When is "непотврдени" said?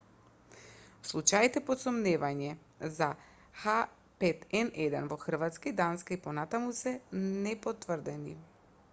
7.45-8.35